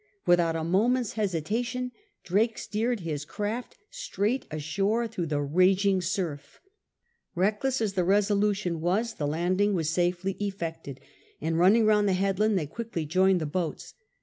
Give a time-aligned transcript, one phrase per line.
[0.25, 1.91] Without a moment's hesitation
[2.23, 6.39] Drake steered his raft straight ashore through the raging suri
[7.37, 10.99] Eeckless as the resolution was, the landing was safely effected,
[11.39, 13.93] and running round the headland they quickly joined the boats.